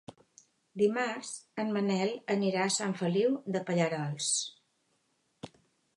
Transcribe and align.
Dimarts 0.81 1.33
en 1.65 1.69
Manel 1.75 2.13
anirà 2.37 2.65
a 2.69 2.73
Sant 2.79 2.97
Feliu 3.03 3.37
de 3.57 3.65
Pallerols. 3.69 4.31